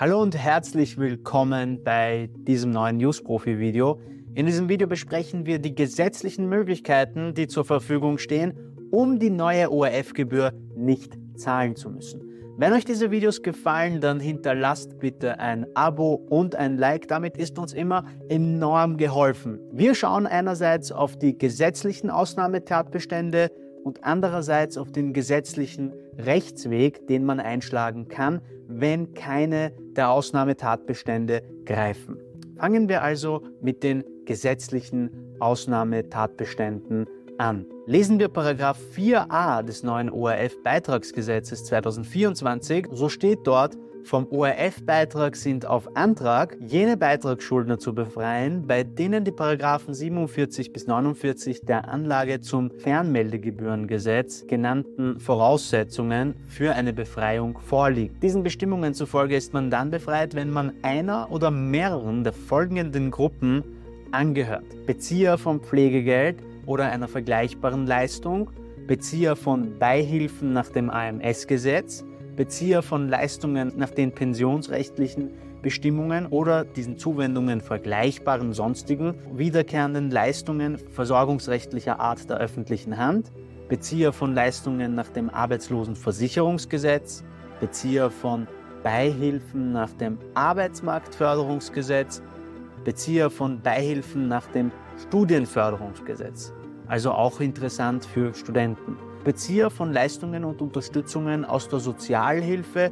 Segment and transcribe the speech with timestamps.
[0.00, 4.00] Hallo und herzlich willkommen bei diesem neuen News-Profi-Video.
[4.36, 8.56] In diesem Video besprechen wir die gesetzlichen Möglichkeiten, die zur Verfügung stehen,
[8.92, 12.22] um die neue ORF-Gebühr nicht zahlen zu müssen.
[12.56, 17.08] Wenn euch diese Videos gefallen, dann hinterlasst bitte ein Abo und ein Like.
[17.08, 19.58] Damit ist uns immer enorm geholfen.
[19.72, 23.50] Wir schauen einerseits auf die gesetzlichen Ausnahmetatbestände
[23.82, 32.18] und andererseits auf den gesetzlichen Rechtsweg, den man einschlagen kann, wenn keine der Ausnahmetatbestände greifen.
[32.56, 37.06] Fangen wir also mit den gesetzlichen Ausnahmetatbeständen
[37.38, 37.66] an.
[37.86, 45.94] Lesen wir Paragraph 4a des neuen ORF-Beitragsgesetzes 2024, so steht dort, vom ORF-Beitrag sind auf
[45.94, 52.70] Antrag jene Beitragsschuldner zu befreien, bei denen die Paragraphen 47 bis 49 der Anlage zum
[52.70, 58.18] Fernmeldegebührengesetz genannten Voraussetzungen für eine Befreiung vorliegen.
[58.20, 63.62] Diesen Bestimmungen zufolge ist man dann befreit, wenn man einer oder mehreren der folgenden Gruppen
[64.10, 64.64] angehört.
[64.86, 68.50] Bezieher von Pflegegeld oder einer vergleichbaren Leistung,
[68.86, 72.04] Bezieher von Beihilfen nach dem AMS-Gesetz,
[72.36, 75.30] Bezieher von Leistungen nach den pensionsrechtlichen
[75.62, 83.32] Bestimmungen oder diesen Zuwendungen vergleichbaren sonstigen wiederkehrenden Leistungen versorgungsrechtlicher Art der öffentlichen Hand,
[83.68, 87.24] Bezieher von Leistungen nach dem Arbeitslosenversicherungsgesetz,
[87.60, 88.46] Bezieher von
[88.82, 92.22] Beihilfen nach dem Arbeitsmarktförderungsgesetz,
[92.88, 96.54] Bezieher von Beihilfen nach dem Studienförderungsgesetz,
[96.86, 98.96] also auch interessant für Studenten.
[99.24, 102.90] Bezieher von Leistungen und Unterstützungen aus der Sozialhilfe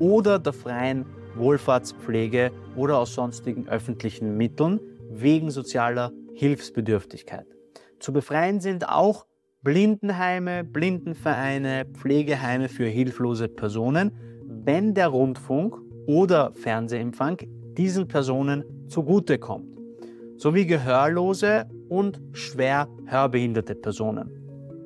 [0.00, 4.80] oder der freien Wohlfahrtspflege oder aus sonstigen öffentlichen Mitteln
[5.12, 7.46] wegen sozialer Hilfsbedürftigkeit.
[8.00, 9.26] Zu befreien sind auch
[9.62, 14.10] Blindenheime, Blindenvereine, Pflegeheime für hilflose Personen,
[14.44, 15.76] wenn der Rundfunk
[16.08, 17.38] oder Fernsehempfang
[17.76, 19.66] diesen Personen zugutekommt,
[20.36, 24.30] sowie gehörlose und schwer hörbehinderte Personen.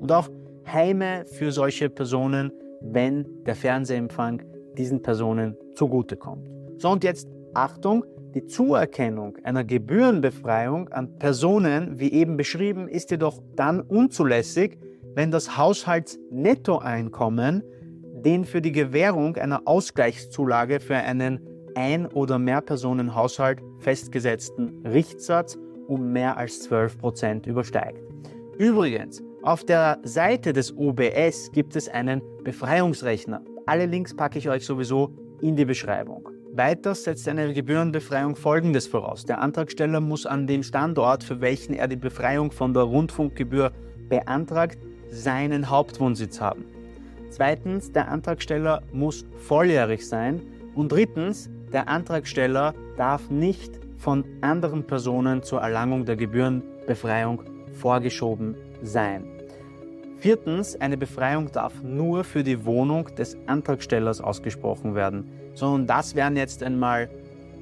[0.00, 0.28] Und auch
[0.66, 4.42] Heime für solche Personen, wenn der Fernsehempfang
[4.76, 6.46] diesen Personen zugutekommt.
[6.76, 8.04] So und jetzt Achtung,
[8.34, 14.78] die Zuerkennung einer Gebührenbefreiung an Personen, wie eben beschrieben, ist jedoch dann unzulässig,
[15.14, 17.62] wenn das Haushaltsnettoeinkommen
[18.24, 21.40] den für die Gewährung einer Ausgleichszulage für einen
[21.78, 25.56] Ein- oder Mehrpersonenhaushalt festgesetzten Richtsatz
[25.86, 28.02] um mehr als 12 Prozent übersteigt.
[28.58, 33.42] Übrigens, auf der Seite des OBS gibt es einen Befreiungsrechner.
[33.66, 36.28] Alle Links packe ich euch sowieso in die Beschreibung.
[36.52, 39.24] Weiters setzt eine Gebührenbefreiung Folgendes voraus.
[39.24, 43.70] Der Antragsteller muss an dem Standort, für welchen er die Befreiung von der Rundfunkgebühr
[44.08, 44.78] beantragt,
[45.10, 46.64] seinen Hauptwohnsitz haben.
[47.30, 50.42] Zweitens, der Antragsteller muss volljährig sein.
[50.74, 57.42] Und drittens, der Antragsteller darf nicht von anderen Personen zur Erlangung der Gebührenbefreiung
[57.74, 59.24] vorgeschoben sein.
[60.18, 66.36] Viertens, eine Befreiung darf nur für die Wohnung des Antragstellers ausgesprochen werden, sondern das wären
[66.36, 67.08] jetzt einmal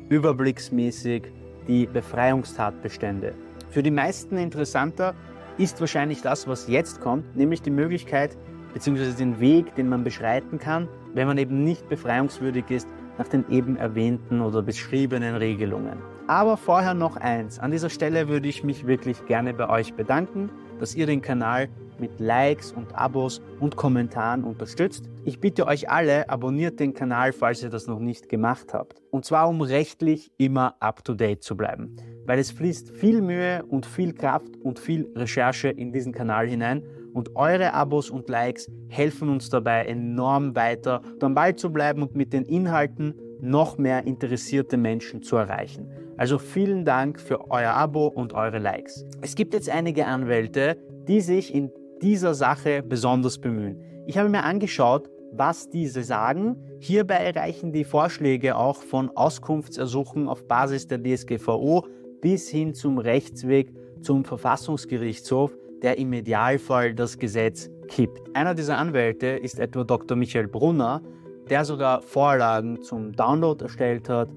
[0.09, 1.25] überblicksmäßig
[1.69, 3.35] die Befreiungstatbestände.
[3.71, 5.15] Für die meisten interessanter
[5.59, 8.37] ist wahrscheinlich das, was jetzt kommt, nämlich die Möglichkeit
[8.73, 9.13] bzw.
[9.19, 12.89] den Weg, den man beschreiten kann, wenn man eben nicht befreiungswürdig ist
[13.19, 15.99] nach den eben erwähnten oder beschriebenen Regelungen.
[16.27, 17.59] Aber vorher noch eins.
[17.59, 21.69] An dieser Stelle würde ich mich wirklich gerne bei euch bedanken dass ihr den Kanal
[21.99, 25.09] mit Likes und Abos und Kommentaren unterstützt.
[25.25, 29.03] Ich bitte euch alle, abonniert den Kanal, falls ihr das noch nicht gemacht habt.
[29.11, 31.97] Und zwar, um rechtlich immer up-to-date zu bleiben.
[32.27, 36.83] Weil es fließt viel Mühe und viel Kraft und viel Recherche in diesen Kanal hinein.
[37.17, 42.15] Und eure Abos und Likes helfen uns dabei enorm weiter, am Ball zu bleiben und
[42.15, 45.89] mit den Inhalten noch mehr interessierte Menschen zu erreichen.
[46.19, 49.07] Also vielen Dank für euer Abo und eure Likes.
[49.23, 50.77] Es gibt jetzt einige Anwälte,
[51.09, 51.71] die sich in
[52.03, 53.81] dieser Sache besonders bemühen.
[54.07, 56.59] Ich habe mir angeschaut, was diese sagen.
[56.81, 61.87] Hierbei reichen die Vorschläge auch von Auskunftsersuchen auf Basis der DSGVO
[62.21, 65.57] bis hin zum Rechtsweg zum Verfassungsgerichtshof,
[65.87, 68.21] der im Idealfall das Gesetz kippt.
[68.35, 70.17] Einer dieser Anwälte ist etwa Dr.
[70.17, 71.01] Michael Brunner,
[71.49, 74.29] der sogar Vorlagen zum Download erstellt hat,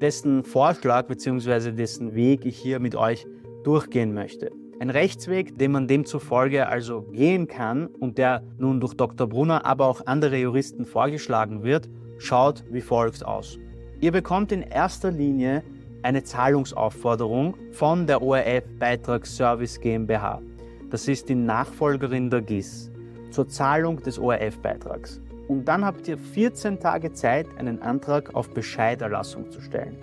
[0.00, 1.70] dessen Vorschlag bzw.
[1.70, 3.28] dessen Weg ich hier mit euch
[3.62, 4.50] durchgehen möchte.
[4.80, 9.28] Ein Rechtsweg, den man demzufolge also gehen kann und der nun durch Dr.
[9.28, 13.56] Brunner, aber auch andere Juristen vorgeschlagen wird, schaut wie folgt aus.
[14.00, 15.62] Ihr bekommt in erster Linie
[16.02, 20.42] eine Zahlungsaufforderung von der ORF Beitragsservice GmbH.
[20.90, 22.90] Das ist die Nachfolgerin der GIS
[23.30, 25.20] zur Zahlung des ORF-Beitrags.
[25.48, 29.96] und dann habt ihr 14 Tage Zeit, einen Antrag auf Bescheiderlassung zu stellen.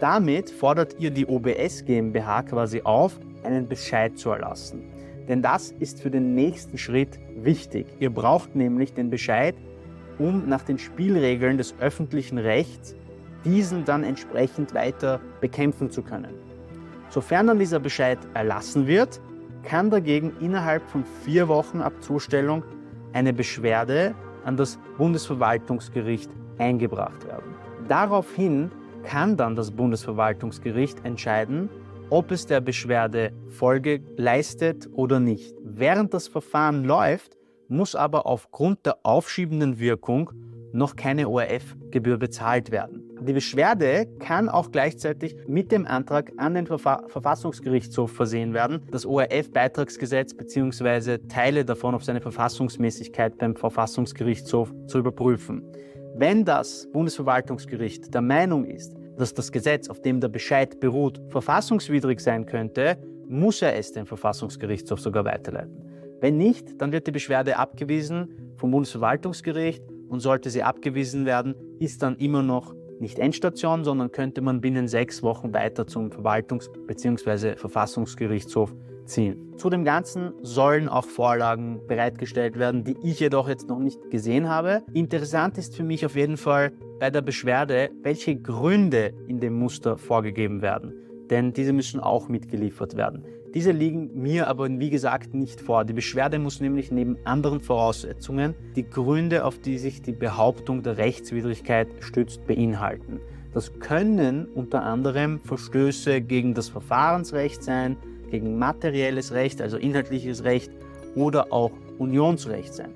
[0.00, 4.82] Damit fordert ihr die OBS GmbH quasi auf, einen Bescheid zu erlassen.
[5.28, 7.86] Denn das ist für den nächsten Schritt wichtig.
[8.00, 9.54] Ihr braucht nämlich den Bescheid,
[10.18, 12.96] um nach den Spielregeln des öffentlichen Rechts
[13.44, 16.34] diesen dann entsprechend weiter bekämpfen zu können.
[17.10, 19.20] Sofern dann dieser Bescheid erlassen wird,
[19.62, 22.64] kann dagegen innerhalb von vier Wochen ab Zustellung
[23.12, 24.14] eine Beschwerde
[24.44, 27.54] an das Bundesverwaltungsgericht eingebracht werden.
[27.88, 28.70] Daraufhin
[29.04, 31.68] kann dann das Bundesverwaltungsgericht entscheiden,
[32.10, 35.54] ob es der Beschwerde Folge leistet oder nicht.
[35.64, 37.36] Während das Verfahren läuft,
[37.68, 40.30] muss aber aufgrund der aufschiebenden Wirkung
[40.72, 43.01] noch keine ORF-Gebühr bezahlt werden.
[43.22, 49.06] Die Beschwerde kann auch gleichzeitig mit dem Antrag an den Verfa Verfassungsgerichtshof versehen werden, das
[49.06, 51.18] ORF-Beitragsgesetz bzw.
[51.28, 55.62] Teile davon auf seine Verfassungsmäßigkeit beim Verfassungsgerichtshof zu überprüfen.
[56.16, 62.18] Wenn das Bundesverwaltungsgericht der Meinung ist, dass das Gesetz, auf dem der Bescheid beruht, verfassungswidrig
[62.18, 62.98] sein könnte,
[63.28, 65.84] muss er es dem Verfassungsgerichtshof sogar weiterleiten.
[66.20, 72.02] Wenn nicht, dann wird die Beschwerde abgewiesen vom Bundesverwaltungsgericht und sollte sie abgewiesen werden, ist
[72.02, 77.56] dann immer noch nicht Endstation, sondern könnte man binnen sechs Wochen weiter zum Verwaltungs- bzw.
[77.56, 79.54] Verfassungsgerichtshof ziehen.
[79.56, 84.48] Zu dem Ganzen sollen auch Vorlagen bereitgestellt werden, die ich jedoch jetzt noch nicht gesehen
[84.48, 84.82] habe.
[84.94, 89.98] Interessant ist für mich auf jeden Fall bei der Beschwerde, welche Gründe in dem Muster
[89.98, 90.94] vorgegeben werden.
[91.28, 93.24] Denn diese müssen auch mitgeliefert werden.
[93.54, 95.84] Diese liegen mir aber, wie gesagt, nicht vor.
[95.84, 100.96] Die Beschwerde muss nämlich neben anderen Voraussetzungen die Gründe, auf die sich die Behauptung der
[100.96, 103.20] Rechtswidrigkeit stützt, beinhalten.
[103.52, 107.98] Das können unter anderem Verstöße gegen das Verfahrensrecht sein,
[108.30, 110.70] gegen materielles Recht, also inhaltliches Recht
[111.14, 112.92] oder auch Unionsrecht sein.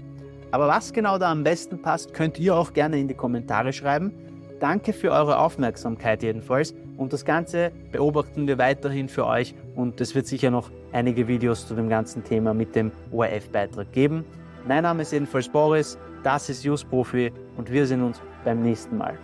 [0.52, 4.10] Aber was genau da am besten passt, könnt ihr auch gerne in die Kommentare schreiben.
[4.58, 10.14] Danke für eure Aufmerksamkeit jedenfalls und das Ganze beobachten wir weiterhin für euch und es
[10.14, 14.24] wird sicher noch einige Videos zu dem ganzen Thema mit dem ORF-Beitrag geben.
[14.66, 18.96] Mein Name ist jedenfalls Boris, das ist Just Profi und wir sehen uns beim nächsten
[18.96, 19.18] Mal.